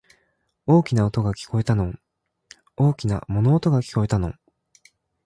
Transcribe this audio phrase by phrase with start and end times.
[0.65, 1.93] 大きな音が、聞こえたの。
[2.75, 4.33] 大きな物音が、聞こえたの。